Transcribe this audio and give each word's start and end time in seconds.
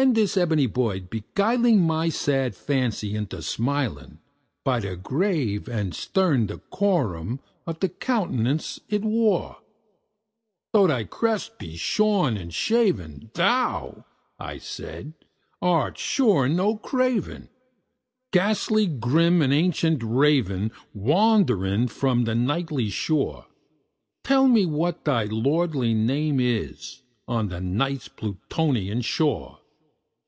Then 0.00 0.12
this 0.12 0.36
ebony 0.36 0.66
bird 0.68 1.10
beguiling 1.10 1.80
my 1.80 2.08
sad 2.08 2.54
fancy 2.54 3.16
into 3.16 3.42
smiling, 3.42 4.20
By 4.62 4.78
the 4.78 4.94
grave 4.94 5.68
and 5.68 5.92
stern 5.92 6.46
decorum 6.46 7.40
of 7.66 7.80
the 7.80 7.88
countenance 7.88 8.78
it 8.88 9.02
wore, 9.02 9.56
"Though 10.72 10.86
thy 10.86 11.02
crest 11.02 11.58
be 11.58 11.76
shorn 11.76 12.36
and 12.36 12.54
shaven, 12.54 13.32
thou," 13.34 14.04
I 14.38 14.58
said, 14.58 15.14
"art 15.60 15.98
sure 15.98 16.48
no 16.48 16.76
craven, 16.76 17.48
Ghastly 18.32 18.86
grim 18.86 19.42
and 19.42 19.52
ancient 19.52 20.00
Raven 20.04 20.70
wandering 20.94 21.88
from 21.88 22.22
the 22.22 22.36
Nightly 22.36 22.88
shore 22.88 23.46
Tell 24.22 24.46
me 24.46 24.64
what 24.64 25.04
thy 25.04 25.24
lordly 25.24 25.92
name 25.92 26.38
is 26.38 27.02
on 27.26 27.48
the 27.48 27.60
Night's 27.60 28.06
Plutonian 28.06 29.00
shore!" 29.02 29.58